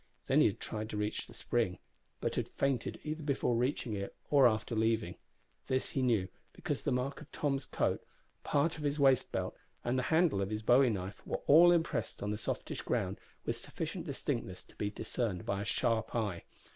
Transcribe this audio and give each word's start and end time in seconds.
Then 0.25 0.41
he 0.41 0.47
had 0.47 0.59
tried 0.59 0.89
to 0.89 0.97
reach 0.97 1.27
the 1.27 1.35
spring, 1.35 1.77
but 2.21 2.33
had 2.33 2.47
fainted 2.47 2.99
either 3.03 3.21
before 3.21 3.55
reaching 3.55 3.93
it 3.93 4.15
or 4.31 4.47
after 4.47 4.75
leaving. 4.75 5.15
This 5.67 5.89
he 5.91 6.01
knew, 6.01 6.27
because 6.53 6.81
the 6.81 6.91
mark 6.91 7.21
of 7.21 7.31
Tom's 7.31 7.65
coat, 7.65 8.03
part 8.43 8.79
of 8.79 8.83
his 8.83 8.97
waist 8.97 9.31
belt 9.31 9.55
and 9.83 9.99
the 9.99 10.09
handle 10.09 10.41
of 10.41 10.49
his 10.49 10.63
bowie 10.63 10.89
knife 10.89 11.21
were 11.27 11.43
all 11.45 11.71
impressed 11.71 12.23
on 12.23 12.31
the 12.31 12.39
softish 12.39 12.81
ground 12.81 13.19
with 13.45 13.57
sufficient 13.57 14.05
distinctness 14.07 14.63
to 14.63 14.75
be 14.75 14.89
discerned 14.89 15.45
by 15.45 15.61
a 15.61 15.65
sharp 15.65 16.15
eye. 16.15 16.45